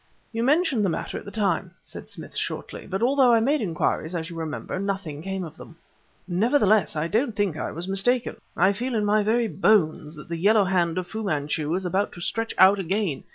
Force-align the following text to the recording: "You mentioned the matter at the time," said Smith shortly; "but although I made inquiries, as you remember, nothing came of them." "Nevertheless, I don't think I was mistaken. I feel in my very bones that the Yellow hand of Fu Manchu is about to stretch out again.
"You 0.31 0.41
mentioned 0.41 0.83
the 0.83 0.89
matter 0.89 1.19
at 1.19 1.25
the 1.25 1.29
time," 1.29 1.75
said 1.83 2.09
Smith 2.09 2.35
shortly; 2.35 2.87
"but 2.87 3.03
although 3.03 3.31
I 3.31 3.39
made 3.39 3.61
inquiries, 3.61 4.15
as 4.15 4.31
you 4.31 4.35
remember, 4.35 4.79
nothing 4.79 5.21
came 5.21 5.43
of 5.43 5.57
them." 5.57 5.75
"Nevertheless, 6.27 6.95
I 6.95 7.07
don't 7.07 7.35
think 7.35 7.55
I 7.55 7.69
was 7.69 7.87
mistaken. 7.87 8.37
I 8.57 8.73
feel 8.73 8.95
in 8.95 9.05
my 9.05 9.21
very 9.21 9.47
bones 9.47 10.15
that 10.15 10.27
the 10.27 10.37
Yellow 10.37 10.63
hand 10.63 10.97
of 10.97 11.05
Fu 11.05 11.21
Manchu 11.21 11.75
is 11.75 11.85
about 11.85 12.13
to 12.13 12.19
stretch 12.19 12.55
out 12.57 12.79
again. 12.79 13.25